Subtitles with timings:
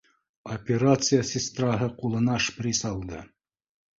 [0.53, 3.23] Операция сестраһы ҡулына шприц алды